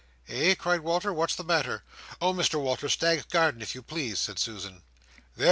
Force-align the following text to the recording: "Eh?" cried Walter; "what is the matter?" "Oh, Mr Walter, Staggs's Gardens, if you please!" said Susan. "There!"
"Eh?" 0.27 0.55
cried 0.55 0.79
Walter; 0.79 1.13
"what 1.13 1.29
is 1.29 1.35
the 1.35 1.43
matter?" 1.43 1.83
"Oh, 2.19 2.33
Mr 2.33 2.59
Walter, 2.59 2.89
Staggs's 2.89 3.25
Gardens, 3.27 3.61
if 3.61 3.75
you 3.75 3.83
please!" 3.83 4.17
said 4.17 4.39
Susan. 4.39 4.81
"There!" 5.35 5.39